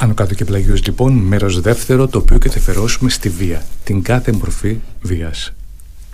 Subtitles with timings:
[0.00, 4.02] Άνω κάτω και πλαγίως λοιπόν, μέρος δεύτερο, το οποίο και θα φερώσουμε στη βία, την
[4.02, 5.52] κάθε μορφή βίας.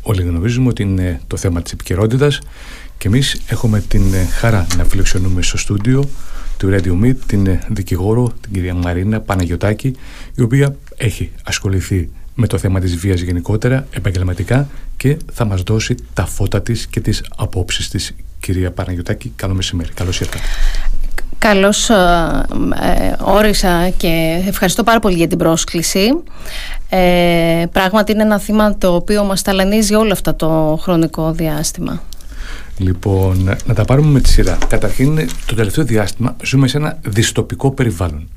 [0.02, 2.38] Όλοι γνωρίζουμε ότι είναι το θέμα της επικαιρότητας
[2.98, 6.08] και εμείς έχουμε την ε, χαρά να φιλοξενούμε στο στούντιο
[6.56, 9.96] του Radio Meet την ε, δικηγόρο, την κυρία Μαρίνα Παναγιωτάκη,
[10.34, 15.94] η οποία έχει ασχοληθεί με το θέμα της βίας γενικότερα, επαγγελματικά και θα μας δώσει
[16.14, 18.14] τα φώτα της και τις απόψεις της.
[18.40, 19.92] Κυρία Παναγιωτάκη, καλό μεσημέρι.
[19.92, 20.44] Καλώς ήρθατε.
[21.44, 21.94] Καλώς ε,
[22.82, 26.22] ε, όρισα και ευχαριστώ πάρα πολύ για την πρόσκληση.
[26.88, 32.02] Ε, πράγματι είναι ένα θύμα το οποίο μας ταλανίζει όλο αυτό το χρονικό διάστημα.
[32.78, 34.58] Λοιπόν, να τα πάρουμε με τη σειρά.
[34.68, 38.28] Καταρχήν, το τελευταίο διάστημα ζούμε σε ένα δυστοπικό περιβάλλον,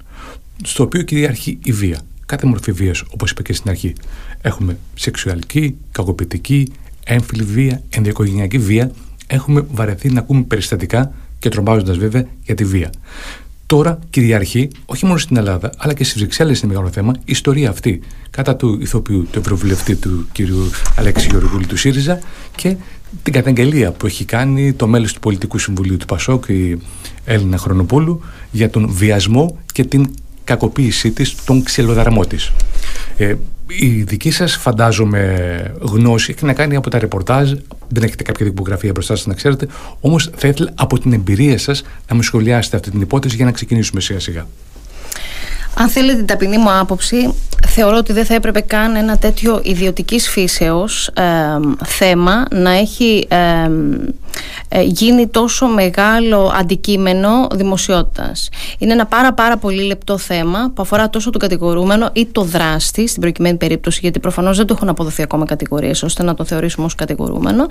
[0.64, 2.00] στο οποίο κυριαρχεί η βία.
[2.26, 3.94] Κάθε μορφή βίας, όπως είπα και στην αρχή.
[4.42, 6.72] Έχουμε σεξουαλική, κακοποιητική,
[7.04, 8.92] έμφυλη βία, ενδοοικογενειακή βία.
[9.28, 12.90] Έχουμε βαρεθεί να ακούμε περιστατικά και τρομάζοντας βέβαια για τη βία.
[13.66, 17.70] Τώρα κυριαρχεί, όχι μόνο στην Ελλάδα, αλλά και στις Βρυξέλλες είναι μεγάλο θέμα, η ιστορία
[17.70, 20.38] αυτή κατά του ηθοποιού, του ευρωβουλευτή του κ.
[20.96, 22.20] Αλέξη Γεωργούλη του ΣΥΡΙΖΑ
[22.56, 22.76] και
[23.24, 26.80] την καταγγελία που έχει κάνει το μέλος του Πολιτικού Συμβουλίου του ΠΑΣΟΚ, η
[27.26, 28.22] Έλληνα Χρονοπούλου,
[28.52, 30.10] για τον βιασμό και την
[30.44, 32.52] κακοποίησή της, τον ξυλοδαρμό της.
[33.18, 33.36] Ε,
[33.68, 37.52] η δική σας φαντάζομαι γνώση έχει να κάνει από τα ρεπορτάζ.
[37.88, 39.68] Δεν έχετε κάποια δικογραφία μπροστά σας να ξέρετε.
[40.00, 43.52] Όμως θα ήθελα από την εμπειρία σας να μου σχολιάσετε αυτή την υπόθεση για να
[43.52, 44.46] ξεκινήσουμε σιγά σιγά
[45.80, 47.34] αν θέλετε την ταπεινή μου άποψη,
[47.68, 51.10] θεωρώ ότι δεν θα έπρεπε καν ένα τέτοιο ιδιωτικής φύσεως
[51.86, 53.28] θέμα να έχει
[54.70, 58.50] ε, γίνει τόσο μεγάλο αντικείμενο δημοσιότητας.
[58.78, 63.08] Είναι ένα πάρα πάρα πολύ λεπτό θέμα που αφορά τόσο τον κατηγορούμενο ή το δράστη
[63.08, 66.86] στην προκειμένη περίπτωση, γιατί προφανώς δεν του έχουν αποδοθεί ακόμα κατηγορίες ώστε να το θεωρήσουμε
[66.86, 67.66] ως κατηγορούμενο,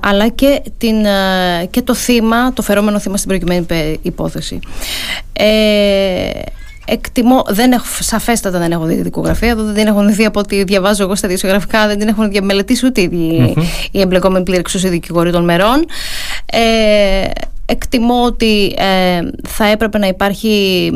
[0.00, 3.66] αλλά και, την, ε, και το θύμα, το φερόμενο θύμα στην προκειμένη
[4.02, 4.58] υπόθεση.
[5.32, 5.46] Ε,
[6.88, 10.64] εκτιμώ, δεν έχω, σαφέστατα δεν έχω δει τη δικογραφία, δεν την έχω δει από ό,τι
[10.64, 13.62] διαβάζω εγώ στα διασιογραφικά, δεν την έχουν διαμελετήσει ούτε οι, mm-hmm.
[13.90, 15.84] οι εμπλεκόμενοι πλήρη δικηγόροι των μερών.
[16.46, 17.28] Ε,
[17.70, 20.90] εκτιμώ ότι ε, θα έπρεπε να υπάρχει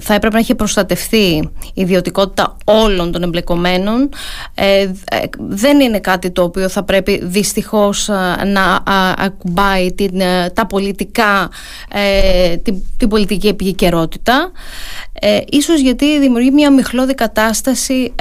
[0.00, 4.08] θα έπρεπε να έχει προστατευτεί η ιδιωτικότητα όλων των εμπλεκομένων.
[4.54, 4.90] Ε, ε,
[5.38, 8.08] δεν είναι κάτι το οποίο θα πρέπει δυστυχώς
[8.46, 8.82] να
[9.16, 10.20] ακουμπάει την,
[10.54, 11.50] τα πολιτικά
[12.62, 14.50] την, την πολιτική επικαιρότητα.
[15.12, 18.12] Ε, ίσως γιατί δημιουργεί μια μιχλώδη κατάσταση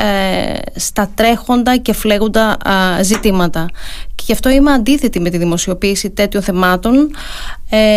[0.75, 2.57] στα τρέχοντα και φλέγοντα
[3.01, 3.65] ζητήματα.
[4.15, 7.11] Και γι' αυτό είμαι αντίθετη με τη δημοσιοποίηση τέτοιων θεμάτων.
[7.69, 7.94] Ε,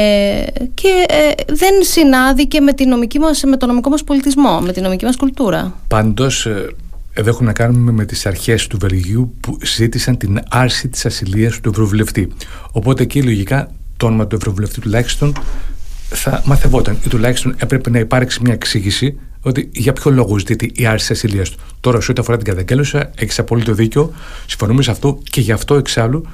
[0.75, 4.73] και ε, δεν συνάδει και με, τη νομική μας, με τον νομικό μας πολιτισμό, με
[4.73, 5.75] τη νομική μας κουλτούρα.
[5.89, 6.75] Πάντως, ε,
[7.13, 11.61] εδώ έχουμε να κάνουμε με τις αρχές του Βελγίου που ζήτησαν την άρση της ασυλίας
[11.61, 12.29] του Ευρωβουλευτή.
[12.73, 15.33] Οπότε εκεί λογικά το όνομα του Ευρωβουλευτή τουλάχιστον
[16.09, 20.87] θα μαθευόταν ή τουλάχιστον έπρεπε να υπάρξει μια εξήγηση ότι για ποιο λόγο ζητείται η
[20.87, 21.59] άρση της ασυλίας του.
[21.81, 24.13] Τώρα, σε ό,τι αφορά την καταγγέλωση, έχεις απόλυτο δίκιο.
[24.47, 26.27] Συμφωνούμε σε αυτό και γι' αυτό εξάλλου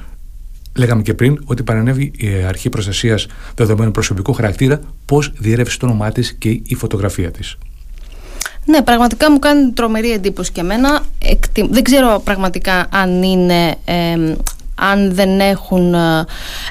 [0.75, 6.11] λέγαμε και πριν ότι παρανέβη η αρχή προστασίας δεδομένου προσωπικού χαρακτήρα, πώς διέρευσε το όνομά
[6.11, 7.57] της και η φωτογραφία της.
[8.65, 11.05] Ναι, πραγματικά μου κάνει τρομερή εντύπωση και εμένα.
[11.69, 13.75] Δεν ξέρω πραγματικά αν είναι
[14.75, 16.25] αν δεν έχουν ε,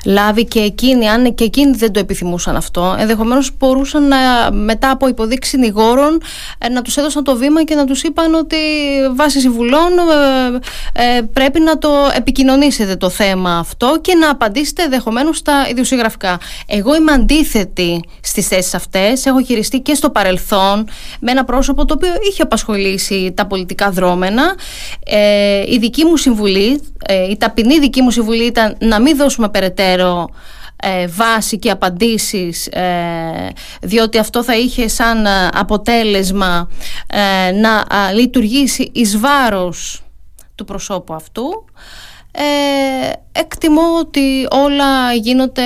[0.04, 4.16] λάβει και εκείνοι, αν και εκείνοι δεν το επιθυμούσαν αυτό, ενδεχομένως μπορούσαν να,
[4.52, 6.22] μετά από υποδείξει συνηγόρων
[6.58, 8.56] ε, να τους έδωσαν το βήμα και να τους είπαν ότι
[9.14, 9.90] βάσει συμβουλών
[10.92, 16.38] ε, πρέπει να το επικοινωνήσετε το θέμα αυτό και να απαντήσετε ενδεχομένως στα ιδιοσυγραφικά.
[16.66, 19.26] Εγώ είμαι αντίθετη στις θέσεις αυτές.
[19.26, 20.88] Έχω χειριστεί και στο παρελθόν
[21.20, 24.54] με ένα πρόσωπο το οποίο είχε απασχολήσει τα πολιτικά δρόμενα.
[25.68, 26.80] η δική μου συμβουλή,
[27.30, 30.28] η ταπεινή δική μου συμβουλή ήταν να μην δώσουμε περαιτέρω
[30.86, 36.68] ε, βάση και απαντήσεις ε, διότι αυτό θα είχε σαν ε, αποτέλεσμα
[37.06, 40.02] ε, να λειτουργήσει εις βάρος
[40.54, 41.64] του προσώπου αυτού
[43.32, 45.62] εκτιμώ ότι όλα γίνονται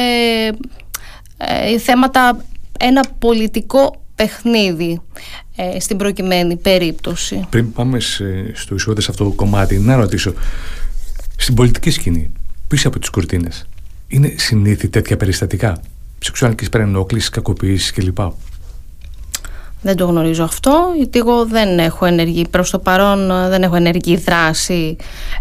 [1.78, 2.44] θέματα
[2.78, 5.00] ένα πολιτικό παιχνίδι
[5.78, 7.46] στην προκειμένη περίπτωση.
[7.50, 7.98] Πριν πάμε
[8.52, 10.32] στο εισόδες αυτό το κομμάτι, να ρωτήσω
[11.40, 12.32] στην πολιτική σκηνή,
[12.68, 13.66] πίσω από τις κουρτίνες,
[14.08, 15.80] είναι συνήθι τέτοια περιστατικά;
[16.18, 18.18] Σεξουαλικής παρενόχλησης, κακοποίησης κλπ.
[19.82, 24.16] Δεν το γνωρίζω αυτό, γιατί εγώ δεν έχω ενεργή, προς το παρόν δεν έχω ενεργή
[24.16, 24.96] δράση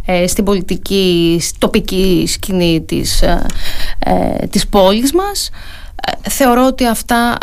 [0.05, 3.45] ε, στην πολιτική, τοπική σκηνή της, ε,
[3.99, 5.49] ε της πόλης μας.
[6.23, 7.37] Ε, θεωρώ ότι αυτά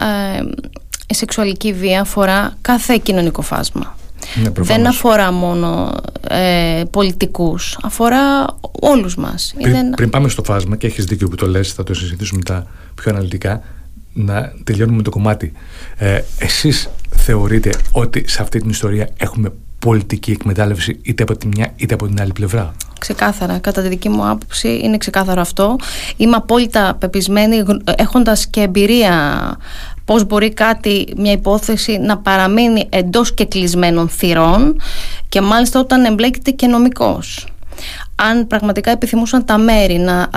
[1.06, 3.96] η σεξουαλική βία αφορά κάθε κοινωνικό φάσμα.
[4.42, 5.92] Ναι, δεν αφορά μόνο
[6.28, 8.46] ε, πολιτικούς, αφορά
[8.80, 9.54] όλους μας.
[9.62, 12.66] Πριν, πριν πάμε στο φάσμα και έχεις δίκιο που το λες, θα το συζητήσουμε μετά
[12.94, 13.62] πιο αναλυτικά,
[14.12, 15.52] να τελειώνουμε το κομμάτι.
[15.96, 21.72] Ε, εσείς θεωρείτε ότι σε αυτή την ιστορία έχουμε πολιτική εκμετάλλευση είτε από τη μια
[21.76, 23.58] είτε από την άλλη πλευρά; Ξεκάθαρα.
[23.58, 25.76] Κατά τη δική μου άποψη είναι ξεκάθαρο αυτό.
[26.16, 27.62] Είμαι απόλυτα πεπισμένη
[27.96, 29.12] έχοντας και εμπειρία
[30.04, 34.80] πώς μπορεί κάτι, μια υπόθεση να παραμείνει εντός και κλεισμένων θυρών
[35.28, 37.46] και μάλιστα όταν εμπλέκεται και νομικός
[38.14, 40.28] αν πραγματικά επιθυμούσαν τα μέρη να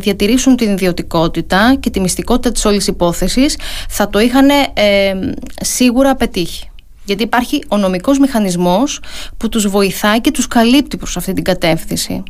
[0.00, 3.56] διατηρήσουν την ιδιωτικότητα και τη μυστικότητα της όλης υπόθεσης
[3.88, 5.12] θα το είχαν ε,
[5.60, 6.70] σίγουρα πετύχει.
[7.04, 9.00] Γιατί υπάρχει ο νομικός μηχανισμός
[9.36, 12.22] που τους βοηθάει και τους καλύπτει προς αυτή την κατεύθυνση.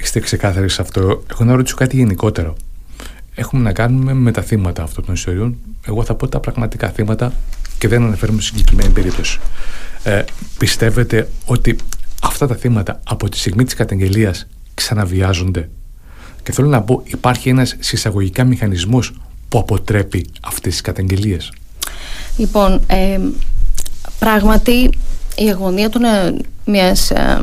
[0.00, 1.22] Είστε ξεκάθαροι σε αυτό.
[1.30, 2.56] Έχω να ρωτήσω κάτι γενικότερο.
[3.38, 5.56] Έχουμε να κάνουμε με τα θύματα αυτών των ιστοριών.
[5.86, 7.32] Εγώ θα πω τα πραγματικά θύματα
[7.78, 9.38] και δεν αναφέρομαι σε συγκεκριμένη περίπτωση.
[10.02, 10.24] Ε,
[10.58, 11.76] πιστεύετε ότι
[12.22, 15.68] αυτά τα θύματα από τη στιγμή της καταγγελίας ξαναβιάζονται;
[16.42, 19.12] Και θέλω να πω, υπάρχει ένας συσσαγωγικά μηχανισμός
[19.48, 21.52] που αποτρέπει αυτές τις καταγγελίες;
[22.36, 23.18] Λοιπόν, ε,
[24.18, 24.90] πράγματι
[25.36, 27.38] η αγωνία των, ε, μιας, ε,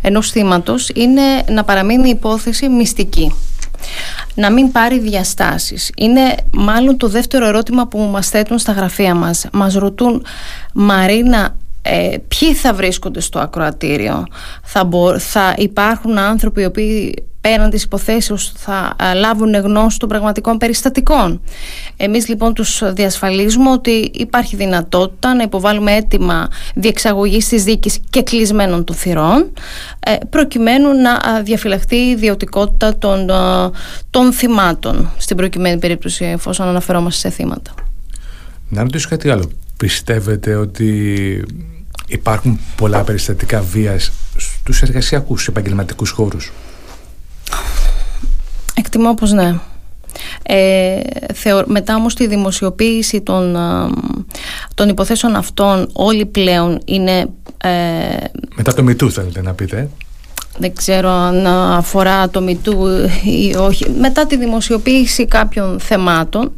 [0.00, 3.32] ενός θύματος είναι να παραμείνει η υπόθεση μυστική.
[4.34, 5.90] Να μην πάρει διαστάσεις.
[5.96, 9.46] Είναι μάλλον το δεύτερο ερώτημα που μας θέτουν στα γραφεία μας.
[9.52, 10.24] Μας ρωτούν
[10.74, 14.26] «Μαρίνα, ε, ποιοι θα βρίσκονται στο ακροατήριο;
[14.62, 14.88] Θα,
[15.18, 21.40] θα υπάρχουν άνθρωποι οι οποίοι πέραν της υποθέσεως θα λάβουν γνώση των πραγματικών περιστατικών.
[21.96, 28.84] Εμείς λοιπόν τους διασφαλίζουμε ότι υπάρχει δυνατότητα να υποβάλουμε έτοιμα διεξαγωγής της δίκης και κλεισμένων
[28.84, 29.52] των θυρών
[30.00, 33.30] ε, προκειμένου να διαφυλαχθεί η ιδιωτικότητα των,
[34.10, 37.74] των θυμάτων στην προκειμένη περίπτωση εφόσον αναφερόμαστε σε θύματα.
[38.68, 39.50] Να ρωτήσω κάτι άλλο.
[39.76, 41.44] Πιστεύετε ότι
[42.06, 46.52] υπάρχουν πολλά περιστατικά βίας στους εργασιακούς επαγγελματικούς χώρους;
[48.92, 49.54] Εκτιμώ πως ναι.
[50.42, 51.00] Ε,
[51.66, 53.56] μετά όμως τη δημοσιοποίηση των,
[54.74, 57.28] των υποθέσεων αυτών όλοι πλέον είναι...
[57.62, 57.68] Ε,
[58.56, 59.90] μετά το μητού θέλετε να πείτε.
[60.58, 62.86] Δεν ξέρω αν αφορά το μητού
[63.24, 63.90] ή όχι.
[63.90, 66.52] Μετά τη δημοσιοποίηση κάποιων θεμάτων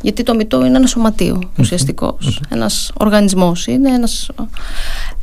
[0.00, 4.30] γιατί το μητό είναι ένα σωματείο ουσιαστικος ένας οργανισμός είναι ένας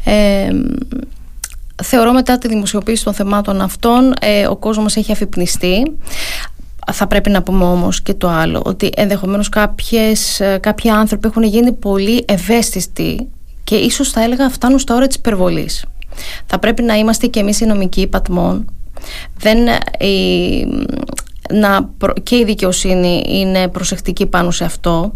[0.04, 0.50] ε,
[1.84, 5.98] θεωρώ μετά τη δημοσιοποίηση των θεμάτων αυτών ε, ο κόσμος έχει αφυπνιστεί
[6.92, 11.44] θα πρέπει να πούμε όμως και το άλλο ότι ενδεχομένως κάποιες, ε, κάποιοι άνθρωποι έχουν
[11.44, 13.30] γίνει πολύ ευαίσθητοι
[13.63, 15.86] και ίσως θα έλεγα φτάνουν στα ώρα της υπερβολής.
[16.45, 18.66] Θα πρέπει να είμαστε και εμείς οι νομικοί πατμών
[19.38, 19.57] δεν,
[21.53, 21.89] να,
[22.24, 25.12] και η δικαιοσύνη είναι προσεκτική πάνω σε αυτό.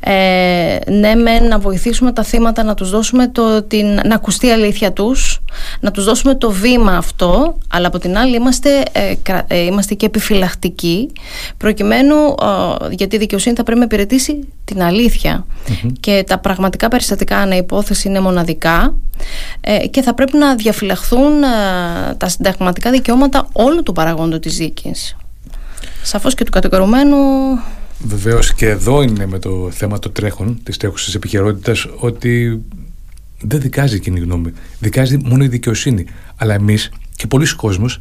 [0.00, 4.50] Ε, ναι, με να βοηθήσουμε τα θύματα να τους δώσουμε το, την, να ακουστεί η
[4.50, 5.40] αλήθεια τους,
[5.80, 9.14] να τους δώσουμε το βήμα αυτό, αλλά από την άλλη είμαστε, ε,
[9.46, 11.12] ε είμαστε και επιφυλακτικοί,
[11.56, 15.46] προκειμένου, ε, γιατί η δικαιοσύνη θα πρέπει να υπηρετήσει την αληθεια
[16.00, 18.94] και τα πραγματικά περιστατικά αναϋπόθεση είναι μοναδικά
[19.60, 21.40] ε, και θα πρέπει να διαφυλαχθούν
[22.16, 25.16] τα συνταγματικά δικαιώματα όλου του παραγόντου της δίκης
[26.06, 27.16] σαφώς και του κατηγορουμένου
[27.98, 32.62] Βεβαίως και εδώ είναι με το θέμα των τρέχων της τρέχουσας επικαιρότητας ότι
[33.40, 34.52] δεν δικάζει η κοινή γνώμη.
[34.78, 36.06] Δικάζει μόνο η δικαιοσύνη.
[36.36, 38.00] Αλλά εμείς και πολλοί κόσμος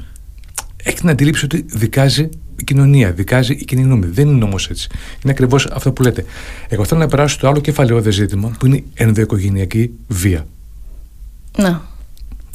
[0.84, 4.06] έχει την αντίληψη ότι δικάζει η κοινωνία, δικάζει η κοινή γνώμη.
[4.06, 4.88] Δεν είναι όμως έτσι.
[5.24, 6.26] Είναι ακριβώς αυτό που λέτε.
[6.70, 10.48] Εγώ θέλω να περάσω στο άλλο κεφαλαιόδε ζήτημα που είναι η ενδοοικογενειακή βία.
[11.58, 11.82] Να.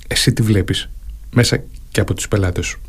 [0.06, 0.90] Εσύ τι βλέπεις
[1.32, 2.80] μέσα και από τους πελάτες σου.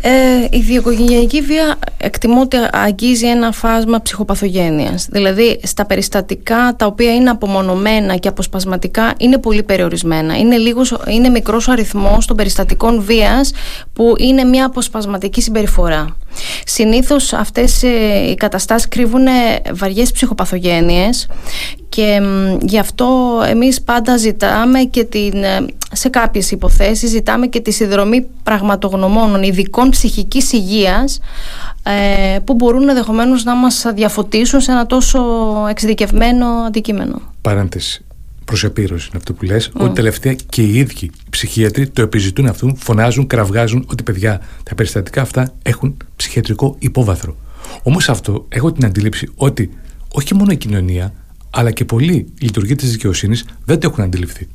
[0.00, 0.10] Ε,
[0.50, 5.06] η διοικογενειακή βία εκτιμώ ότι αγγίζει ένα φάσμα ψυχοπαθογένειας.
[5.10, 10.36] Δηλαδή στα περιστατικά τα οποία είναι απομονωμένα και αποσπασματικά είναι πολύ περιορισμένα.
[10.38, 13.52] Είναι, λίγος, είναι μικρός ο αριθμός των περιστατικών βίας
[13.92, 16.16] που είναι μια αποσπασματική συμπεριφορά.
[16.66, 17.88] Συνήθως αυτές ε,
[18.30, 19.26] οι καταστάσεις κρύβουν
[19.72, 21.26] βαριές ψυχοπαθογένειες
[21.88, 22.20] και
[22.60, 28.26] γι' αυτό εμείς πάντα ζητάμε και την, ε, σε κάποιες υποθέσεις ζητάμε και τη συνδρομή
[28.42, 31.20] πραγματογνωμόνων ειδικών ψυχικής υγείας
[31.82, 35.20] ε, που μπορούν ενδεχομένως να μας διαφωτίσουν σε ένα τόσο
[35.70, 37.20] εξειδικευμένο αντικείμενο.
[37.40, 38.04] Παράντηση.
[38.44, 42.46] Προς επίρρωση είναι αυτό που λες, ότι τελευταία και οι ίδιοι οι ψυχίατροι το επιζητούν
[42.46, 47.36] αυτού, φωνάζουν, κραυγάζουν ότι παιδιά τα περιστατικά αυτά έχουν ψυχιατρικό υπόβαθρο.
[47.82, 49.70] Όμως αυτό έχω την αντίληψη ότι
[50.08, 51.12] όχι μόνο η κοινωνία,
[51.50, 54.48] αλλά και πολλοί λειτουργοί της δικαιοσύνης δεν το έχουν αντιληφθεί.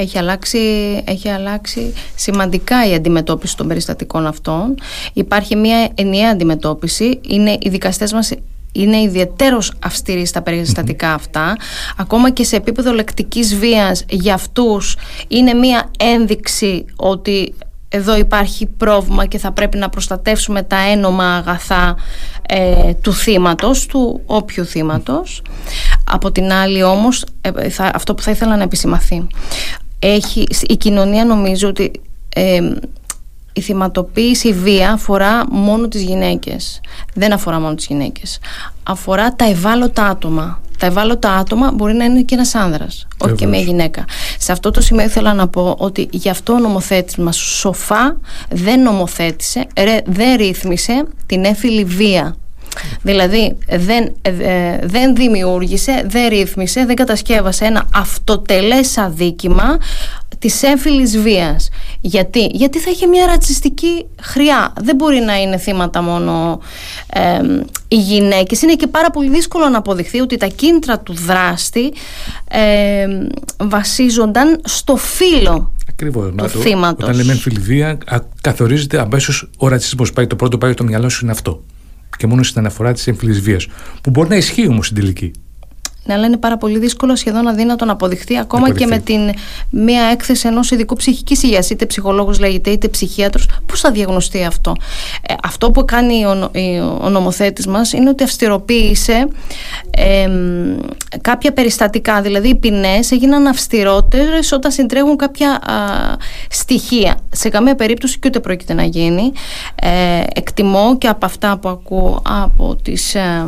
[0.00, 0.58] Έχει αλλάξει,
[1.04, 4.74] έχει αλλάξει σημαντικά η αντιμετώπιση των περιστατικών αυτών.
[5.12, 7.20] Υπάρχει μια ενιαία αντιμετώπιση.
[7.28, 8.30] Είναι, οι δικαστές μας
[8.72, 11.56] είναι ιδιαίτερος αυστηροί στα περιστατικα αυτά.
[11.96, 14.96] Ακόμα και σε επίπεδο λεκτικής βίας για αυτούς
[15.28, 17.54] είναι μια ένδειξη ότι
[17.88, 21.96] εδώ υπάρχει πρόβλημα και θα πρέπει να προστατεύσουμε τα ένομα αγαθά
[22.48, 25.42] ε, του θύματος, του όποιου θύματος.
[26.04, 27.50] Από την άλλη όμως, ε,
[27.92, 29.26] αυτό που θα ήθελα να επισημαθεί,
[29.98, 31.90] έχει, η κοινωνία νομίζω ότι
[32.34, 32.60] ε,
[33.52, 36.80] η θυματοποίηση, η βία αφορά μόνο τις γυναίκες.
[37.14, 38.38] Δεν αφορά μόνο τις γυναίκες.
[38.82, 40.60] Αφορά τα ευάλωτα άτομα.
[40.78, 44.04] Τα ευάλωτα άτομα μπορεί να είναι και ένας άνδρας, όχι και μια γυναίκα.
[44.38, 48.82] Σε αυτό το σημείο ήθελα να πω ότι γι' αυτό ο νομοθέτης μας σοφά δεν
[48.82, 49.66] νομοθέτησε,
[50.04, 52.36] δεν ρύθμισε την έφυλη βία
[53.02, 59.78] Δηλαδή δεν, ε, δεν δημιούργησε, δεν ρύθμισε, δεν κατασκεύασε ένα αυτοτελές αδίκημα
[60.38, 61.68] της έμφυλης βίας.
[62.00, 64.72] Γιατί, Γιατί θα είχε μια ρατσιστική χρειά.
[64.80, 66.60] Δεν μπορεί να είναι θύματα μόνο
[67.12, 67.40] ε,
[67.88, 68.62] οι γυναίκες.
[68.62, 71.92] Είναι και πάρα πολύ δύσκολο να αποδειχθεί ότι τα κίνητρα του δράστη
[72.48, 73.06] ε,
[73.58, 77.04] βασίζονταν στο φύλλο Ακριβώς, του θύματος.
[77.04, 77.98] Όταν λέμε έμφυλη βία
[78.40, 80.12] καθορίζεται αμέσως ο ρατσισμός.
[80.12, 81.62] Πάει το πρώτο πάει στο μυαλό σου είναι αυτό
[82.16, 83.66] και μόνο στην αναφορά της έμφυλη βίας.
[84.02, 85.30] Που μπορεί να ισχύει όμως στην τελική.
[86.08, 89.20] Ναι, αλλά είναι πάρα πολύ δύσκολο, σχεδόν αδύνατο να αποδειχθεί ακόμα και με την
[89.70, 93.48] μία έκθεση ενός ειδικού ψυχικής υγείας, είτε ψυχολόγος λέγεται, είτε ψυχίατρος.
[93.66, 94.72] Πώς θα διαγνωστεί αυτό;
[95.28, 96.50] Ε, αυτό που κάνει ο,
[97.00, 99.28] ο νομοθέτης μας είναι ότι αυστηροποίησε
[99.90, 100.28] ε,
[101.20, 102.20] κάποια περιστατικά.
[102.20, 105.74] Δηλαδή, οι ποινές έγιναν αυστηρότερες όταν συντρέχουν κάποια α,
[106.50, 107.18] στοιχεία.
[107.32, 109.32] Σε καμία περίπτωση και ούτε πρόκειται να γίνει.
[109.74, 113.46] Ε, εκτιμώ και από αυτά που ακούω από τις ε,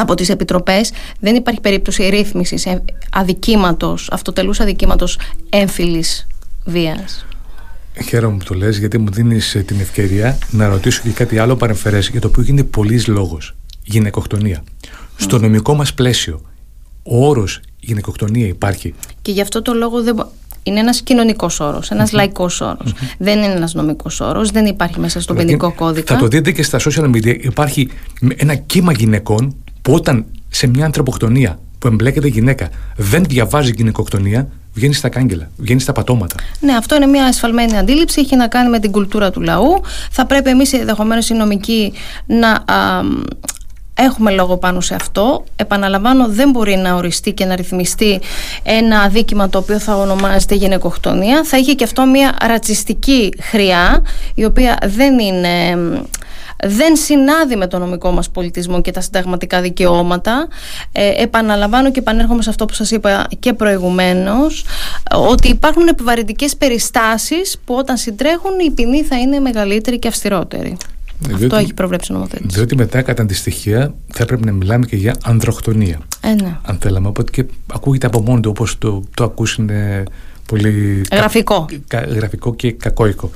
[0.00, 2.66] από τις επιτροπές δεν υπάρχει περίπτωση ρύθμισης
[3.10, 5.18] αδικήματος, αυτοτελούς αδικήματος
[5.50, 6.26] έμφυλης
[6.64, 7.26] βίας.
[8.04, 11.56] Χαίρομαι που το λες γιατί μου δίνεις ε, την ευκαιρία να ρωτήσω και κάτι άλλο
[11.56, 13.54] παρεμφερές για το οποίο γίνεται πολλής λόγος.
[13.84, 14.64] Γυναικοκτονία.
[15.16, 16.40] Στο νομικό μας πλαίσιο
[17.02, 18.94] ο όρος γυναικοκτονία υπάρχει.
[19.22, 20.26] Και γι' αυτό το λόγο δεν,
[20.62, 22.14] είναι ένας κοινωνικός όρος, ένας mm-hmm.
[22.14, 22.94] λαϊκός όρος.
[23.18, 26.14] Δεν είναι ένας νομικός όρος, δεν υπάρχει μέσα στον ποινικό κώδικα.
[26.14, 27.38] Θα το δείτε και στα social media.
[27.40, 27.88] Υπάρχει
[28.36, 34.94] ένα κύμα γυναικών που όταν σε μια ανθρωποκτονία που εμπλέκεται γυναίκα δεν διαβάζει γυναικοκτονία, βγαίνει
[34.94, 36.34] στα κάγκελα, βγαίνει στα πατώματα.
[36.60, 39.80] Ναι, αυτό είναι μια ασφαλμένη αντίληψη, έχει να κάνει με την κουλτούρα του λαού.
[40.10, 41.92] Θα πρέπει εμείς ενδεχομένως οι νομικοί
[42.26, 42.64] να
[43.94, 45.44] έχουμε λόγο πάνω σε αυτό.
[45.56, 48.20] Επαναλαμβάνω, δεν μπορεί να οριστεί και να ρυθμιστεί
[48.62, 51.44] ένα αδίκημα το οποίο θα ονομάζεται γυναικοκτονία.
[51.44, 54.02] Θα είχε και αυτό μια ρατσιστική χρειά,
[54.34, 55.76] η οποία δεν είναι
[56.66, 60.48] δεν συνάδει με το νομικό μας πολιτισμό και τα συνταγματικά δικαιώματα.
[60.92, 64.64] Ε, επαναλαμβάνω και επανέρχομαι σε αυτό που σας είπα και προηγουμένως,
[65.10, 70.76] ότι υπάρχουν επιβαρυντικές περιστάσεις που όταν συντρέχουν η ποινή θα είναι μεγαλύτερη και αυστηρότερη.
[71.34, 72.54] Αυτό έχει προβλέψει ο νομοθέτης.
[72.54, 75.98] Διότι μετά, κατά τη στοιχεία, θα έπρεπε να μιλάμε και για ανδροχτονία.
[76.20, 76.56] Ε, ναι.
[76.62, 77.08] Αν θέλαμε.
[77.08, 79.70] Οπότε και ακούγεται από μόνο του όπως το, το ακούσουν
[80.50, 81.66] πολύ γραφικό.
[81.86, 83.30] Κα, γραφικό και κακόικο.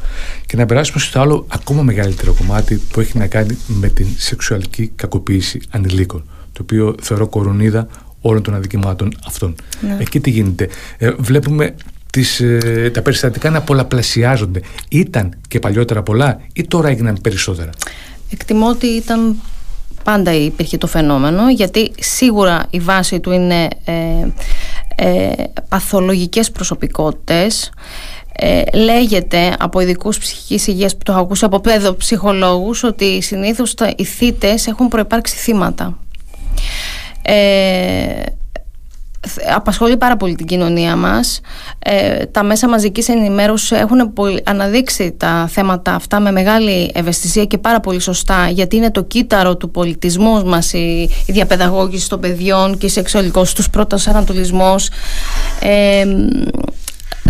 [0.47, 4.93] Και να περάσουμε στο άλλο ακόμα μεγαλύτερο κομμάτι που έχει να κάνει με την σεξουαλική
[4.97, 6.25] κακοποίηση ανηλίκων.
[6.53, 7.87] Το οποίο θεωρώ κορονίδα
[8.21, 9.55] όλων των αδικημάτων αυτών.
[9.81, 9.97] Ναι.
[10.01, 10.69] Εκεί τι γίνεται.
[10.99, 11.75] Ε, βλέπουμε
[12.11, 14.61] τις, ε, τα περιστατικά να πολλαπλασιάζονται.
[14.89, 17.71] Ήταν και παλιότερα πολλά ή τώρα έγιναν περισσότερα;
[18.31, 19.37] Εκτιμώ ότι ήταν
[20.05, 23.93] πάντα υπήρχε το φαινόμενο γιατί σίγουρα η βάση του είναι ε,
[24.97, 25.33] ε,
[25.69, 27.71] παθολογικές προσωπικότητες
[28.33, 33.93] ε, λέγεται από ειδικούς ψυχικής υγείας που το έχω ακούσει από παιδοψυχολόγους ότι συνήθως τα,
[33.97, 35.99] οι θύτες έχουν προϋπάρξει θύματα.
[37.23, 38.23] Ε,
[39.55, 41.41] απασχολεί πάρα πολύ την κοινωνία μας.
[41.79, 44.13] Ε, τα μέσα μαζικής ενημέρωσης έχουν
[44.45, 49.57] αναδείξει τα θέματα αυτά με μεγάλη ευαισθησία και πάρα πολύ σωστά γιατί είναι το κύτταρο
[49.57, 54.91] του πολιτισμού μας η, η διαπαιδαγώγηση των παιδιών και η σεξουαλικός τους πρώτος ανατολισμός.
[55.61, 56.05] Ε,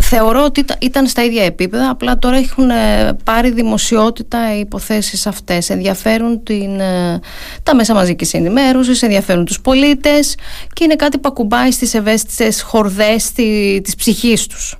[0.09, 5.71] Θεωρώ ότι ήταν στα ίδια επίπεδα, απλά τώρα έχουν ε, πάρει δημοσιότητα οι υποθέσεις αυτές.
[5.71, 7.21] Ενδιαφέρουν την, ε,
[7.63, 10.37] τα μέσα μαζικής ενημέρωσης, ενδιαφέρουν τους πολίτες
[10.73, 14.77] και είναι κάτι που ακουμπάει στις ευαίσθητες χορδές τη, της ψυχής τους.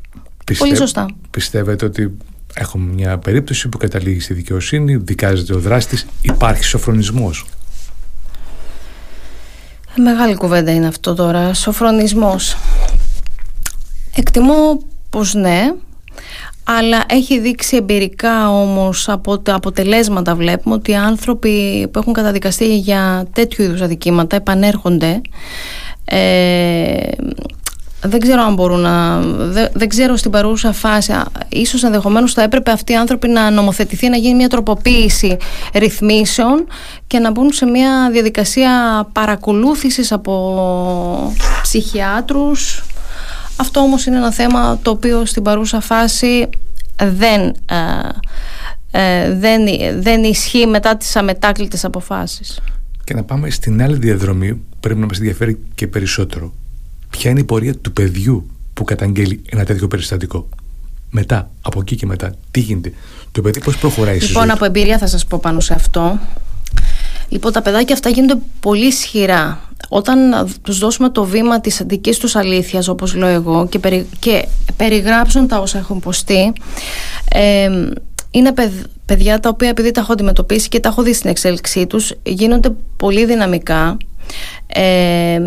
[0.59, 1.07] Πολύ σωστά.
[1.31, 2.17] Πιστεύετε ότι
[2.55, 7.47] έχουμε μια περίπτωση που καταλήγει στη δικαιοσύνη, δικάζεται ο δράστης, υπάρχει σοφρονισμός;
[9.97, 12.57] Μεγάλη κουβέντα είναι αυτό τώρα, σοφρονισμός.
[14.17, 14.79] Εκτιμώ
[15.15, 15.73] πως ναι,
[16.65, 22.77] αλλά έχει δείξει εμπειρικά όμως από τα αποτελέσματα βλέπουμε ότι οι άνθρωποι που έχουν καταδικαστεί
[22.77, 25.21] για τέτοιου είδους αδικήματα επανέρχονται
[26.05, 27.09] ε,
[28.07, 29.21] δεν ξέρω αν μπορούν να.
[29.73, 31.13] Δεν, ξέρω στην παρούσα φάση.
[31.49, 35.37] Ίσως ενδεχομένως θα έπρεπε αυτοί οι άνθρωποι να νομοθετηθεί, να γίνει μια τροποποίηση
[35.75, 36.67] ρυθμίσεων
[37.07, 42.85] και να μπουν σε μια διαδικασία παρακολούθησης από ψυχιάτρους
[43.57, 46.49] αυτό όμως είναι ένα θέμα το οποίο στην παρούσα φάση
[46.97, 47.55] δεν,
[48.91, 49.63] ε, δεν,
[50.01, 52.61] δεν ισχύει μετά τις αμετάκλητες αποφάσεις.
[53.05, 56.53] Και να πάμε στην άλλη διαδρομή που πρέπει να μας ενδιαφέρει και περισσότερο.
[57.11, 60.49] Ποια είναι η πορεία του παιδιού που καταγγέλει ένα τέτοιο περιστατικό;
[61.11, 62.93] Μετά, από εκεί και μετά, τι γίνεται;
[63.33, 66.19] Το παιδί πώς προχωράει λοιπόν, Λοιπόν, από εμπειρία θα σας πω πάνω σε αυτό.
[67.29, 69.61] Λοιπόν, τα παιδάκια αυτά γίνονται πολύ ισχυρά.
[69.89, 74.49] Όταν τους δώσουμε το βήμα της δικής τους αλήθειας, όπως λέω εγώ, και, περι, και
[74.77, 76.53] περιγράψουν τα όσα έχουν ποστεί,
[77.31, 77.69] ε,
[78.31, 78.53] είναι
[79.07, 82.75] παιδιά τα οποία επειδή τα έχω αντιμετωπίσει και τα έχω δει στην εξέλιξή τους, γίνονται
[82.97, 83.97] πολύ δυναμικά,
[84.67, 85.39] ε,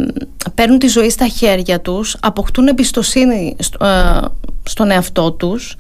[0.55, 4.19] παίρνουν τη ζωή στα χέρια τους, αποκτούν εμπιστοσύνη ε,
[4.63, 5.75] στον εαυτό τους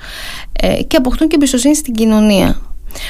[0.61, 2.61] ε, και αποκτούν και εμπιστοσύνη στην κοινωνία.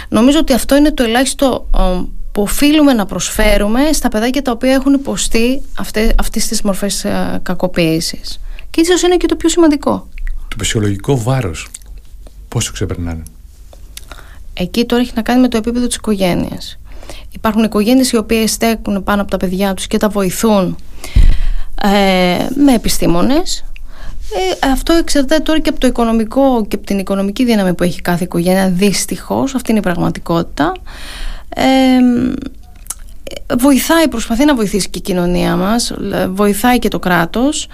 [0.10, 2.02] Νομίζω ότι αυτό είναι το ελάχιστο ε,
[2.38, 7.40] που οφείλουμε να προσφέρουμε στα παιδάκια τα οποία έχουν υποστεί αυτές, αυτές τις μορφές ε,
[7.44, 8.40] κακοποίησης.
[8.70, 10.08] Και ίσως είναι και το πιο σημαντικό.
[10.48, 11.70] Το ψυχολογικό βάρος
[12.48, 13.24] πόσο ξεπερνάνε;
[14.54, 16.80] Εκεί τώρα έχει να κάνει με το επίπεδο της οικογένειας.
[17.32, 20.78] Υπάρχουν οικογένειες οι οποίες στέκουν πάνω από τα παιδιά τους και τα βοηθούν
[21.84, 23.66] ε, με επιστήμονες.
[24.62, 28.02] Ε, αυτό εξαρτάται τώρα και από το οικονομικό και από την οικονομική δύναμη που έχει
[28.02, 28.70] κάθε οικογένεια.
[28.70, 30.72] Δυστυχώς, αυτή είναι η πραγματικότητα
[33.60, 35.94] βοηθάει, προσπαθεί να βοηθήσει και η κοινωνία μας,
[36.30, 37.68] βοηθάει και το κράτος,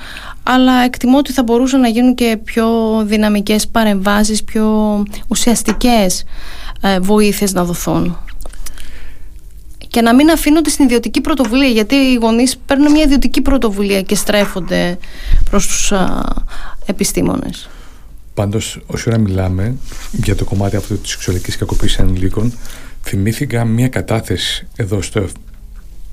[0.44, 2.68] αλλά εκτιμώ ότι θα μπορούσαν να γίνουν και πιο
[3.06, 6.24] δυναμικές παρεμβάσεις, πιο ουσιαστικές
[6.82, 8.18] ε, βοήθειες να δοθούν.
[9.88, 14.16] Και να μην αφήνονται στην ιδιωτική πρωτοβουλία, γιατί οι γονείς παίρνουν μια ιδιωτική πρωτοβουλία και
[14.16, 14.98] στρέφονται
[15.50, 16.24] προς τους α,
[16.86, 17.70] επιστήμονες.
[18.34, 19.76] Πάντως, όσο ώρα μιλάμε
[20.12, 22.54] για το κομμάτι αυτό της σεξουαλικής κακοποίησης ανηλίκων,
[23.04, 25.28] θυμήθηκα μια κατάθεση εδώ στο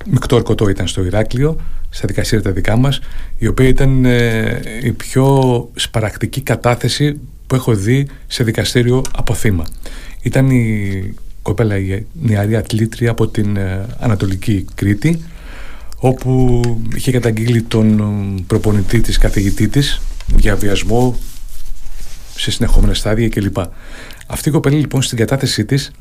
[0.05, 1.57] Μικτό Ορκωτό ήταν στο Ηράκλειο,
[1.89, 2.99] στα δικαστήρια τα δικά μας,
[3.37, 9.65] η οποία ήταν ε, η πιο σπαρακτική κατάθεση που έχω δει σε δικαστήριο από θύμα.
[10.21, 15.21] Ήταν η κοπέλα η νεαρή αθλήτρια από την ε, Ανατολική Κρήτη,
[15.97, 16.61] όπου
[16.95, 20.01] είχε καταγγείλει τον ε, προπονητή της, καθηγητή της,
[20.37, 21.19] για βιασμό
[22.35, 23.57] σε συνεχόμενα στάδια κλπ.
[24.27, 25.91] Αυτή η κοπέλα λοιπόν στην κατάθεσή της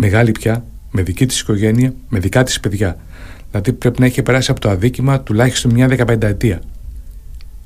[0.00, 2.98] μεγάλη πια, με δική της οικογένεια, με δικά της παιδιά.
[3.50, 6.62] Δηλαδή πρέπει να έχει περάσει από το αδίκημα τουλάχιστον μια δεκαπενταετία.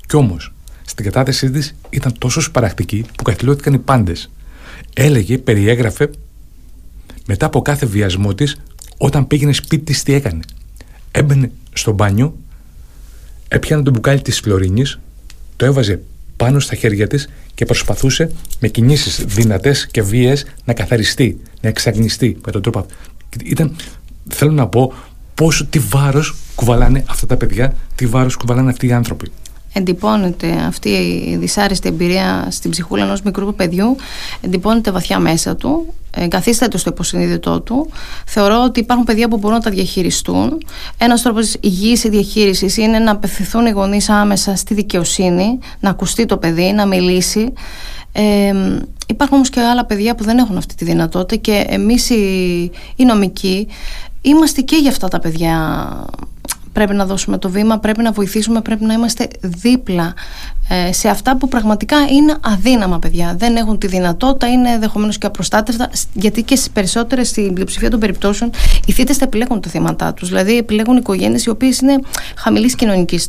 [0.07, 0.53] Κι όμως,
[0.85, 4.31] στην κατάθεσή της ήταν τόσο σπαρακτική που καθυλώθηκαν οι πάντες.
[4.93, 6.09] Έλεγε, περιέγραφε
[7.27, 8.57] μετά από κάθε βιασμό της,
[8.97, 10.39] όταν πήγαινε σπίτι της, τι έκανε.
[11.11, 12.37] Έμπαινε στο μπάνιο,
[13.47, 14.99] έπιανε το μπουκάλι της φλωρίνης,
[15.55, 16.01] το έβαζε
[16.37, 22.37] πάνω στα χέρια της και προσπαθούσε με κινήσεις δυνατές και βίαιες να καθαριστεί, να εξαγνιστεί
[22.45, 22.93] με τον τρόπο αυτό.
[23.43, 23.75] Ήταν,
[24.29, 24.93] θέλω να πω,
[25.35, 29.31] πόσο, τι βάρος κουβαλάνε αυτά τα παιδιά, τι βάρος κουβαλάνε αυτοί οι άνθρωποι
[29.77, 33.95] εντυπώνεται αυτή η δυσάρεστη εμπειρία στην ψυχούλα ενός μικρού παιδιού,
[34.41, 37.89] εντυπώνεται βαθιά μέσα του, εγκαθίσταται στο υποσυνείδητό του.
[38.25, 40.57] Θεωρώ ότι υπάρχουν παιδιά που μπορούν να τα διαχειριστούν.
[40.97, 46.37] Ένας τρόπος υγιής διαχείρισης είναι να απευθυνθούν οι γονείς άμεσα στη δικαιοσύνη, να ακουστεί το
[46.37, 47.53] παιδί, να μιλήσει.
[48.11, 48.53] Ε,
[49.07, 53.05] υπάρχουν όμως και άλλα παιδιά που δεν έχουν αυτή τη δυνατότητα και εμείς οι, οι
[53.05, 53.67] νομικοί
[54.21, 55.87] είμαστε και για αυτά τα παιδιά
[56.75, 60.13] πρέπει να δώσουμε το βήμα, πρέπει να βοηθήσουμε, πρέπει να είμαστε δίπλα
[60.69, 63.35] ε, σε αυτά που πραγματικά είναι αδύναμα παιδιά.
[63.37, 67.99] Δεν έχουν τη δυνατότητα, είναι ενδεχομένως και απροστάτευτα, γιατί και στι περισσότερες, στην πλειοψηφία των
[67.99, 68.49] περιπτώσεων,
[68.85, 70.27] οι θήτε θα επιλέγουν τα θύματα τους.
[70.29, 71.99] Δηλαδή, επιλέγουν οικογένειες οι οποίες είναι
[72.37, 73.27] χαμηλής κοινωνικής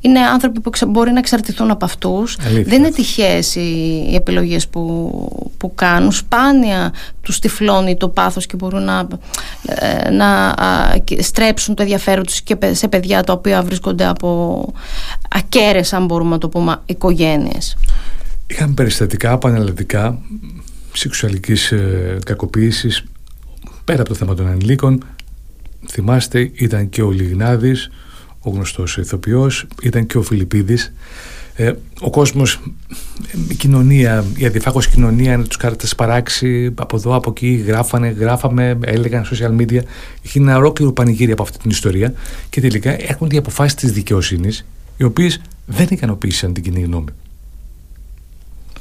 [0.00, 2.38] είναι άνθρωποι που μπορεί να εξαρτηθούν από αυτούς.
[2.64, 5.12] Δεν είναι τυχαίες οι, οι επιλογές που,
[5.56, 6.12] που κάνουν.
[6.12, 9.06] Σπάνια τους τυφλώνει το πάθος και μπορούν να,
[9.66, 10.54] ε, να
[11.18, 14.72] στρέψουν το ενδιαφέρον τους και σε παιδιά τα οποία βρίσκονται από
[15.30, 17.76] ακέρε, αν μπορούμε να το πούμε, οικογένειες.
[18.46, 20.18] Είχαμε περιστατικά πανελλαδικά
[20.92, 23.04] σεξουαλικής ε, κακοποίησης
[23.84, 25.04] πέρα από το θέμα των ανηλίκων.
[25.88, 27.90] Θυμάστε, ήταν και ο Λιγνάδης,
[28.40, 30.92] ο γνωστός ηθοποιός, ήταν και ο Φιλιππίδης.
[31.60, 32.60] Ε, ο κόσμος,
[33.48, 38.78] η κοινωνία, η αδιφάγος κοινωνία να τους κάρτες παράξει από εδώ, από εκεί, γράφανε, γράφαμε,
[38.84, 39.80] έλεγαν social media.
[40.22, 42.12] Είχε ένα ολόκληρο πανηγύρι από αυτή την ιστορία
[42.50, 44.66] και τελικά έχουν οι αποφάσει της δικαιοσύνης
[44.96, 47.12] οι οποίες δεν ικανοποίησαν την κοινή γνώμη.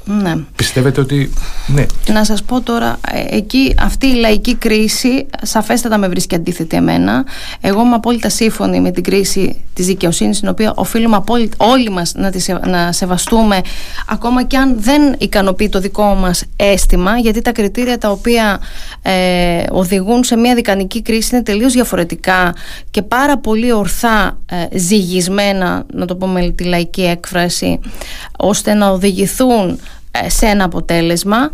[0.07, 0.35] Ναι.
[0.55, 1.29] Πιστεύετε ότι.
[1.67, 1.85] Ναι.
[2.11, 7.25] Να σας πω τώρα, ε, εκεί αυτή η λαϊκή κρίση σαφέστατα με βρίσκει αντίθετη εμένα.
[7.61, 12.13] Εγώ είμαι απόλυτα σύμφωνη με την κρίση της δικαιοσύνης, την οποία οφείλουμε απόλυτα, όλοι μας
[12.15, 12.31] να,
[12.65, 13.61] να σεβαστούμε,
[14.07, 18.59] ακόμα και αν δεν ικανοποιεί το δικό μας αίσθημα, γιατί τα κριτήρια τα οποία
[19.01, 22.55] ε, οδηγούν σε μια δικανική κρίση είναι τελείως διαφορετικά
[22.91, 27.79] και πάρα πολύ ορθά ε, ζυγισμένα, να το πούμε τη λαϊκή έκφραση,
[28.37, 29.96] ώστε να οδηγηθούν ε,
[30.27, 31.51] σε ένα αποτέλεσμα.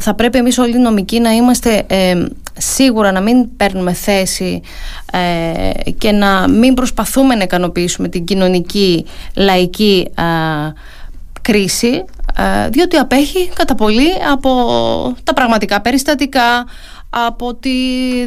[0.00, 1.86] θα πρέπει εμείς όλοι οι νομικοί να είμαστε
[2.58, 4.60] σίγουρα να μην παίρνουμε θέση
[5.98, 9.04] και να μην προσπαθούμε να ικανοποιήσουμε την κοινωνική
[9.36, 10.10] λαϊκή
[11.42, 12.04] κρίση
[12.70, 14.50] διότι απέχει κατά πολύ από
[15.24, 16.66] τα πραγματικά περιστατικά
[17.10, 17.70] από ότι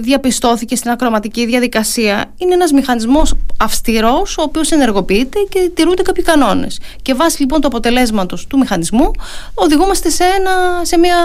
[0.02, 2.34] διαπιστώθηκε στην ακροματική διαδικασία.
[2.38, 6.80] Είναι ένας μηχανισμός αυστηρός ο οποίος ενεργοποιείται και τηρούνται κάποιοι κανόνες.
[7.02, 9.12] Και βάσει λοιπόν του αποτελέσματος του μηχανισμού
[9.54, 11.18] οδηγούμαστε σε, ένα, σε, μια,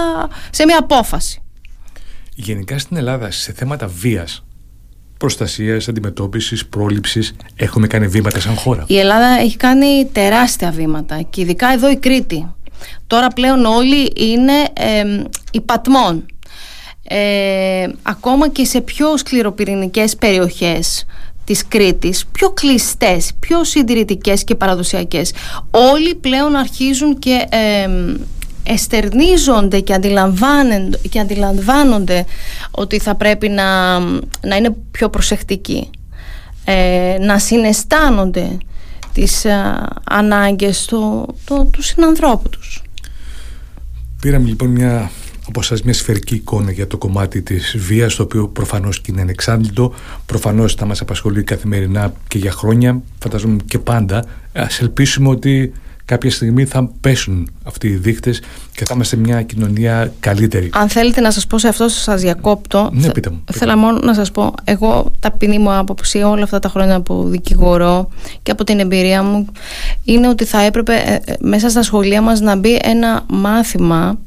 [0.51, 1.41] σε μια απόφαση.
[2.35, 4.45] Γενικά στην Ελλάδα σε θέματα βίας
[5.19, 8.85] προστασίας, αντιμετώπισης, πρόληψης έχουμε κάνει βήματα σαν χώρα.
[8.87, 12.55] Η Ελλάδα έχει κάνει τεράστια βήματα και ειδικά εδώ η Κρήτη.
[13.07, 16.27] Τώρα πλέον όλοι είναι ε, υπατμών
[17.09, 21.07] ε, ακόμα και σε πιο σκληροπυρηνικές περιοχές
[21.45, 25.33] της Κρήτης, πιο κλειστές, πιο συντηρητικές και παραδοσιακές.
[25.71, 27.89] Όλοι πλέον αρχίζουν και ε,
[28.63, 32.25] εστερνίζονται και αντιλαμβάνονται, και αντιλαμβάνονται
[32.71, 33.99] ότι θα πρέπει να,
[34.41, 35.91] να είναι πιο προσεκτικοί.
[36.65, 38.59] Ε, να συναισθάνονται
[39.13, 42.83] τις ε, ανάγκες του, του, του συνανθρώπου τους.
[44.21, 45.11] Πήραμε λοιπόν μια
[45.57, 49.21] από σας μια σφαιρική εικόνα για το κομμάτι της βίας το οποίο προφανώς και είναι
[49.21, 49.95] ανεξάντλητο
[50.27, 53.03] προφανώς θα μας απασχολεί καθημερινά και για χρόνια.
[53.19, 54.25] Φανταζόμαι και πάντα.
[54.53, 55.73] Ας ελπίσουμε ότι
[56.05, 58.43] κάποια στιγμή θα πέσουν αυτοί οι δείχτες
[58.75, 60.71] και θα είμαστε μια κοινωνία καλύτερη.
[60.73, 62.91] Αν θέλετε να σας πω σε αυτό σας διακόπτω.
[62.93, 66.69] Ναι, πείτε μου, Θέλω μόνο να σας πω εγώ ταπεινή μου άποψη όλα αυτά τα
[66.69, 68.09] χρόνια που δικηγορώ
[68.43, 69.47] και από την εμπειρία μου
[70.05, 74.26] είναι ότι θα έπρεπε ε, ε, μέσα στα σχολεία μας να μπει ένα μάθημα ε,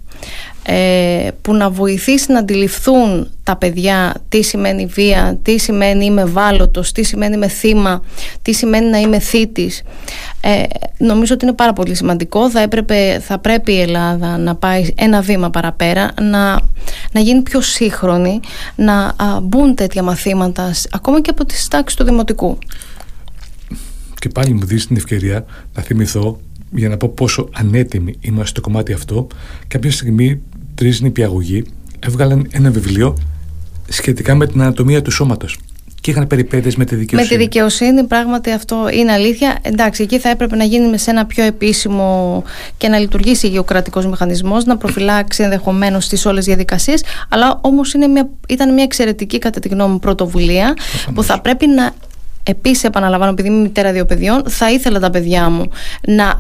[1.41, 7.03] που να βοηθήσει να αντιληφθούν τα παιδιά τι σημαίνει βία, τι σημαίνει είμαι βάλωτος, τι
[7.03, 8.01] σημαίνει είμαι θύμα,
[8.41, 9.84] τι σημαίνει να είμαι θήτης.
[10.41, 10.63] Ε,
[10.97, 12.49] νομίζω ότι είναι πάρα πολύ σημαντικό.
[12.49, 16.62] Θα, έπρεπε, θα πρέπει η Ελλάδα να πάει ένα βήμα παραπέρα, να,
[17.12, 18.39] να γίνει πιο σύγχρονη,
[18.75, 22.58] να μπουν τέτοια μαθήματα ακόμα και από τις τάξεις του Δημοτικού.
[24.19, 26.39] Και πάλι μου δίνεις την ευκαιρία να θυμηθώ
[26.71, 29.27] για να πω πόσο ανέτοιμοι είμαστε στο κομμάτι αυτό.
[29.67, 30.41] Κάποια στιγμή
[30.80, 31.63] τρεις νηπιαγωγοί
[32.00, 33.18] έβγαλαν ένα βιβλίο
[33.88, 35.58] σχετικά με την ανατομία του σώματος
[36.02, 37.30] και είχαν περιπέτειες με τη δικαιοσύνη.
[37.30, 39.58] Με τη δικαιοσύνη, πράγματι αυτό είναι αλήθεια.
[39.62, 42.44] Εντάξει, εκεί θα έπρεπε να γίνει σε ένα πιο επίσημο
[42.78, 47.94] και να λειτουργήσει ο γεωκρατικός μηχανισμός, να προφυλάξει ενδεχομένως τις όλες διαδικασίες, αλλά όμως
[48.48, 50.74] ήταν μια εξαιρετική κατά τη γνώμη μου πρωτοβουλία
[51.13, 51.94] που θα πρέπει να
[52.50, 55.70] Επίσης, επαναλαμβάνω, επειδή είμαι μητέρα δύο παιδιών, θα ήθελα τα παιδιά μου
[56.08, 56.36] να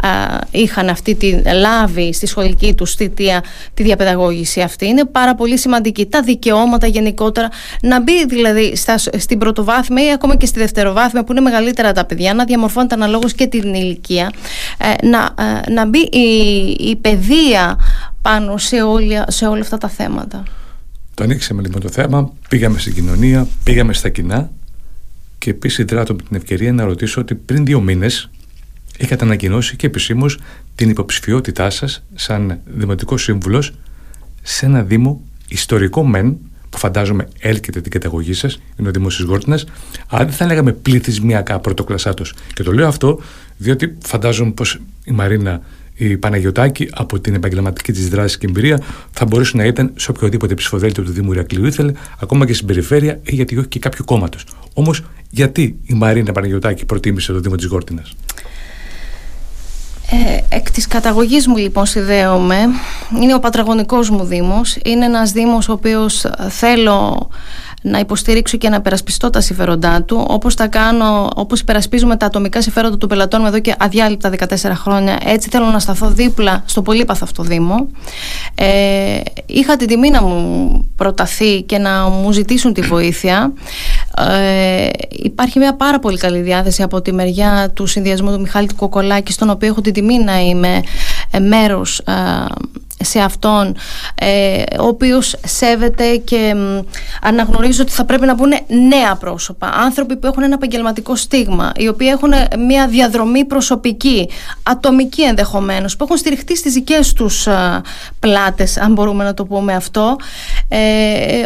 [0.51, 3.43] είχαν αυτή τη λάβει στη σχολική τους θητεία
[3.73, 4.87] τη διαπαιδαγώγηση αυτή.
[4.87, 6.05] Είναι πάρα πολύ σημαντική.
[6.05, 7.49] Τα δικαιώματα γενικότερα,
[7.81, 12.05] να μπει δηλαδή στα, στην πρωτοβάθμια ή ακόμα και στη δευτεροβάθμια που είναι μεγαλύτερα τα
[12.05, 14.31] παιδιά, να διαμορφώνεται αναλόγως και την ηλικία,
[14.77, 15.29] ε, να,
[15.67, 16.29] ε, να μπει η,
[16.79, 17.79] η παιδεία
[18.21, 20.43] πάνω σε, όλα, σε όλα αυτά τα θέματα.
[21.13, 24.49] Το ανοίξαμε λοιπόν το θέμα, πήγαμε στην κοινωνία, πήγαμε στα κοινά
[25.49, 28.29] και επίση δράτω με την ευκαιρία να ρωτήσω ότι πριν δύο μήνες
[28.97, 30.39] είχατε ανακοινώσει και επισήμως
[30.75, 33.73] την υποψηφιότητά σας σαν Δημοτικό Σύμβουλος
[34.41, 36.37] σε ένα Δήμο ιστορικό μεν,
[36.69, 39.59] που φαντάζομαι έλκεται την καταγωγή σας, είναι ο Δήμο τη Γόρτινα,
[40.07, 42.33] αλλά δεν θα λέγαμε πληθυσμιακά πρωτοκλασσάτος.
[42.53, 43.19] Και το λέω αυτό
[43.57, 45.61] διότι φαντάζομαι πως η Μαρίνα
[45.99, 48.81] η Παναγιωτάκη από την επαγγελματική της δράση και εμπειρία
[49.11, 53.19] θα μπορούσε να ήταν σε οποιοδήποτε ψηφοδέλτιο του Δήμου Ηρακλείου ήθελε, ακόμα και στην περιφέρεια
[53.23, 54.43] ή γιατί όχι και κάποιου κόμματος.
[54.73, 58.15] Όμως, γιατί η Μαρίνα Παναγιωτάκη προτίμησε το Δήμο της Γόρτινας;
[60.11, 62.57] Ε, εκ της καταγωγής μου λοιπόν συνδέομαι
[63.21, 67.29] είναι ο πατραγωνικός μου Δήμος είναι ένας Δήμος ο οποίος θέλω
[67.81, 72.61] να υποστηρίξω και να περασπιστώ τα συμφέροντά του, όπως τα κάνω, όπως υπερασπίζουμε τα ατομικά
[72.61, 75.19] συμφέροντα του πελατών μου εδώ και αδιάλειπτα 14 χρόνια.
[75.25, 77.87] Έτσι θέλω να σταθώ δίπλα στο πολύπαθο αυτό Δήμο.
[78.55, 83.53] Ε, είχα την τιμή να μου προταθεί και να μου ζητήσουν τη βοήθεια.
[84.29, 89.31] Ε, υπάρχει μια πάρα πολύ καλή διάθεση από τη μεριά του συνδυασμού του Μιχάλη Κοκολάκη,
[89.31, 90.81] στον οποίο έχω την τιμή να είμαι
[91.31, 92.13] ε, μέρος ε,
[93.03, 93.75] σε αυτόν
[94.15, 96.55] ε, ο οποίος σέβεται και
[97.21, 98.51] αναγνωρίζει ότι θα πρέπει να μπουν
[98.89, 99.71] νέα πρόσωπα.
[99.73, 102.31] Άνθρωποι που έχουν ένα επαγγελματικό στίγμα οι οποίοι έχουν
[102.65, 104.29] μια διαδρομή προσωπική
[104.63, 107.81] ατομική ενδεχομένως που έχουν στηριχτεί στις δικές τους α,
[108.19, 110.15] πλάτες αν μπορούμε να το πούμε αυτό.
[110.67, 110.77] Ε,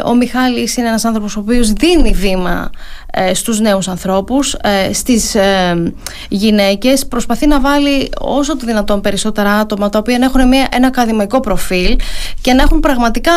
[0.05, 2.69] ο Μιχάλης είναι ένας άνθρωπος ο οποίος δίνει βήμα
[3.15, 5.93] ε, στους νέους ανθρώπους, ε, στις ε,
[6.29, 7.07] γυναίκες.
[7.07, 11.97] Προσπαθεί να βάλει όσο το δυνατόν περισσότερα άτομα τα οποία έχουν μια, ένα ακαδημαϊκό προφίλ
[12.41, 13.31] και να έχουν πραγματικά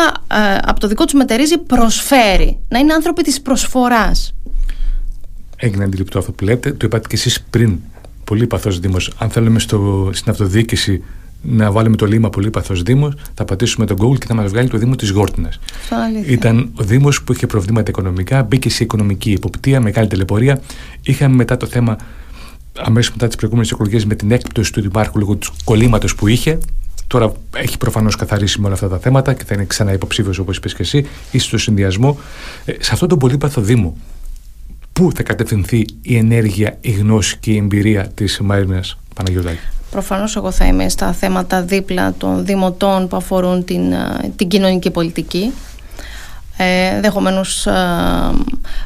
[0.61, 4.33] από το δικό τους μετερίζει προσφέρει, να είναι άνθρωποι της προσφοράς.
[5.57, 7.79] Έγινε αντιληπτό αυτό που λέτε, το είπατε και εσείς πριν,
[8.23, 11.03] πολύ παθός Δήμος, αν θέλουμε στο, στην αυτοδιοίκηση
[11.41, 14.77] να βάλουμε το λίμα Πολύπαθο Δήμος, θα πατήσουμε τον Google και θα μας βγάλει το
[14.77, 15.59] Δήμο της Γόρτινας.
[16.25, 20.61] Ήταν ο Δήμος που είχε προβλήματα οικονομικά, μπήκε σε οικονομική υποπτία, μεγάλη τελεπορία.
[21.01, 21.97] Είχαμε μετά το θέμα
[22.77, 26.57] αμέσως μετά τις προηγούμενες εκλογές με την έκπτωση του Δημάρχου λόγω του κολλήματος που είχε.
[27.07, 30.57] Τώρα έχει προφανώς καθαρίσει με όλα αυτά τα θέματα και θα είναι ξανά υποψήφιος όπως
[30.57, 32.17] είπες και εσύ, ή στο συνδυασμό.
[32.65, 33.97] Ε, σε αυτόν τον πολύπαθο Δήμο,
[34.93, 39.59] πού θα κατευθυνθεί η ενέργεια, η γνώση και η εμπειρία της Μαρίνας Παναγιωτάκη.
[39.91, 44.91] Προφανώς εγώ θα είμαι στα θέματα δίπλα των δημοτών που αφορούν την, ε, την κοινωνική
[44.91, 45.51] πολιτική.
[46.57, 46.99] Ε,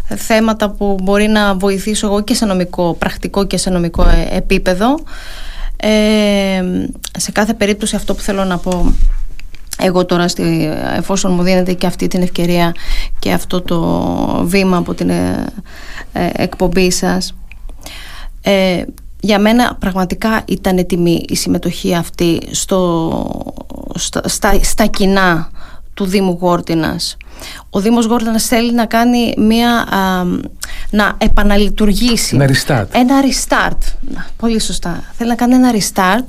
[0.07, 4.27] ε, θέματα που μπορεί να βοηθήσω εγώ και σε νομικό, πρακτικό και σε νομικό ε,
[4.35, 4.99] επίπεδο.
[5.83, 6.61] Ε,
[7.17, 8.93] σε κάθε περίπτωση αυτό που θέλω να πω
[9.77, 12.71] εγώ τώρα στη, εφόσον μου δίνετε και αυτή την ευκαιρία
[13.19, 15.11] και αυτό το βήμα από την
[16.33, 17.35] εκπομπή σας
[19.21, 23.53] για μένα πραγματικά ήταν τιμή η συμμετοχή αυτή στο,
[24.25, 25.49] στα, στα, κοινά
[25.93, 27.17] του Δήμου Γόρτινας.
[27.69, 29.87] Ο Δήμος Γόρτινας θέλει να κάνει μια,
[30.89, 32.35] να επαναλειτουργήσει.
[32.35, 32.85] Ένα restart.
[32.91, 34.11] Ένα restart.
[34.37, 35.03] Πολύ σωστά.
[35.17, 36.27] Θέλει να κάνει ένα restart,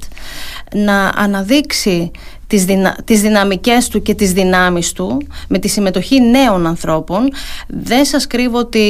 [0.74, 2.10] να αναδείξει
[2.52, 7.32] τις, δυνα, τις δυναμικές του και τις δυνάμεις του με τη συμμετοχή νέων ανθρώπων.
[7.66, 8.80] Δεν σας κρύβω ότι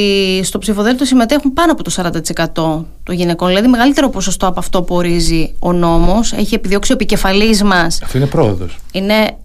[0.43, 4.95] στο ψηφοδέλτιο συμμετέχουν πάνω από το 40% των γυναικών, δηλαδή μεγαλύτερο ποσοστό από αυτό που
[4.95, 6.33] ορίζει ο νόμος.
[6.33, 7.99] Έχει επιδιώξει ο επικεφαλής μας.
[8.03, 8.77] Αυτό είναι πρόοδος.
[8.91, 9.37] Είναι...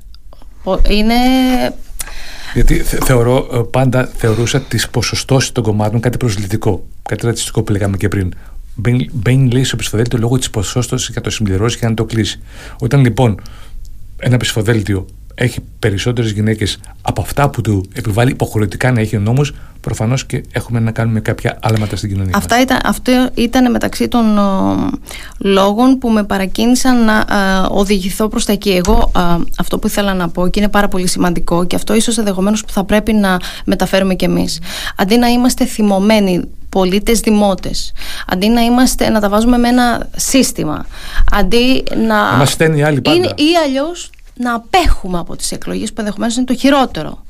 [0.88, 1.14] είναι
[2.54, 6.87] γιατί θεωρώ, ε, πάντα θεωρούσα τις ποσοστώσεις των κομμάτων κάτι προσλητικό.
[7.02, 8.32] Κάτι ρατσιστικό που λέγαμε και πριν.
[9.12, 12.40] Μπαίνει, λέει στο ψηφοδέλτιο λόγω της ποσόστοσης για το συμπληρώσεις και να το κλείσει.
[12.78, 13.40] Όταν λοιπόν
[14.18, 19.54] ένα ψηφοδέλτιο έχει περισσότερες γυναίκες από αυτά που του επιβάλλει υποχρεωτικά να έχει ο νόμος,
[19.81, 22.33] προφανώς και έχουμε να κάνουμε κάποια άλματα στην κοινωνία.
[22.37, 24.38] Αυτά ήταν, αυτό ήταν μεταξύ των
[25.38, 27.25] λόγων που με παρακίνησαν να
[27.71, 28.71] οδηγηθώ προς τα εκεί.
[28.71, 29.11] Εγώ
[29.59, 32.73] αυτό που ήθελα να πω και είναι πάρα πολύ σημαντικό και αυτό ίσως ενδεχομένως που
[32.73, 34.61] θα πρέπει να μεταφέρουμε κι εμείς.
[34.97, 37.93] Αντί να είμαστε θυμωμένοι πολίτες δημότες.
[38.27, 40.87] Αντί να είμαστε, να τα βάζουμε με ένα σύστημα.
[41.33, 42.31] Αντί να.
[42.31, 43.19] Να μας στέλνει άλλη πάντα.
[43.21, 47.25] ή αλλιώς να απέχουμε από τις εκλογές που ενδεχομένως είναι το χειροτερο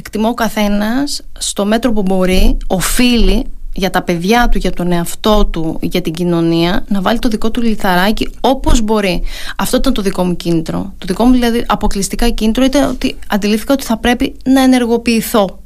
[0.00, 5.46] Εκτιμώ ο καθένας στο μέτρο που μπορεί, οφείλει για τα παιδιά του, για τον εαυτό
[5.46, 9.22] του, για την κοινωνία, να βάλει το δικό του λιθαράκι όπως μπορεί.
[9.56, 10.94] Αυτό ήταν το δικό μου κίνητρο.
[10.98, 15.58] Το δικό μου δηλαδή αποκλειστικά κίνητρο ήταν ότι αντιλήφθηκα ότι θα πρέπει να ενεργοποιηθώ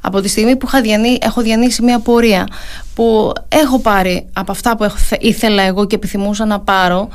[0.00, 0.68] από τη στιγμή που
[1.20, 2.48] έχω διανύσει μια πορεία
[2.94, 4.86] που έχω πάρει από αυτά που
[5.20, 7.08] ήθελα εγώ και επιθυμούσα να πάρω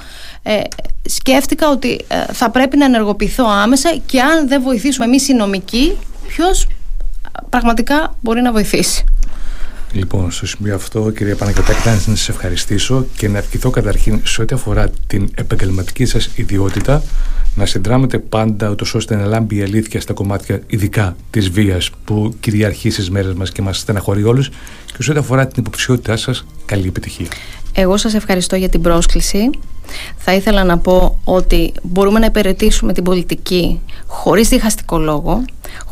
[0.44, 0.60] ε,
[1.06, 5.98] σκέφτηκα ότι ε, θα πρέπει να ενεργοποιηθώ άμεσα και αν δεν βοηθήσουμε εμείς οι νομικοί
[6.28, 6.68] ποιος
[7.50, 9.04] πραγματικά μπορεί να βοηθήσει.
[9.92, 14.56] Λοιπόν, στο σημείο αυτό, κυρία Παναγιωτάκη, να σας ευχαριστήσω και να ευχηθώ καταρχήν σε ό,τι
[14.56, 17.04] αφορά την επαγγελματική σας ιδιότητα
[17.56, 22.36] να συνδράμετε πάντα ούτως ώστε να λάμπει η αλήθεια στα κομμάτια ειδικά της βίας που
[22.40, 24.50] κυριαρχεί στις μέρες μας και μας στεναχωρεί όλους
[24.98, 27.28] και σε ό,τι αφορά την υποψηφιότητά σας, καλή επιτυχία.
[27.74, 29.50] Εγώ σας ευχαριστώ για την πρόσκληση.
[30.18, 35.46] Θα ήθελα να πω ότι μπορούμε να υπηρετήσουμε την πολιτική χωρίς διχαστικό λόγο,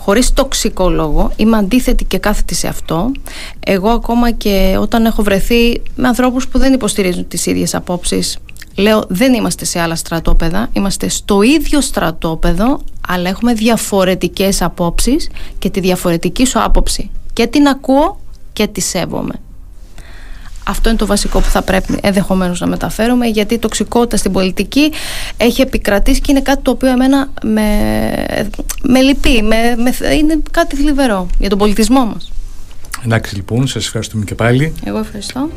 [0.06, 1.32] χωρίς τοξικό λόγο.
[1.36, 3.12] Είμαι αντίθετη και κάθετη σε αυτό.
[3.60, 8.38] Εγώ ακόμα και όταν έχω βρεθεί με ανθρώπους που δεν υποστηρίζουν τις ίδιες απόψεις
[8.76, 15.70] Λέω δεν είμαστε σε άλλα στρατόπεδα, είμαστε στο ίδιο στρατόπεδο αλλά έχουμε διαφορετικές απόψεις και
[15.70, 18.20] τη διαφορετική σου άποψη και την ακούω
[18.54, 19.34] και τη σέβομαι.
[20.68, 24.92] Αυτό είναι το βασικό που θα πρέπει ενδεχομένως να μεταφέρουμε γιατί η τοξικότητα στην πολιτική
[25.38, 27.68] έχει επικρατήσει και είναι κάτι το οποίο εμένα με,
[28.82, 32.32] με λυπεί, με, με, είναι κάτι θλιβερό για τον πολιτισμό μας.
[33.06, 34.74] Εντάξει λοιπόν, σας ευχαριστούμε και πάλι.
[34.86, 35.50] Εγώ ευχαριστώ.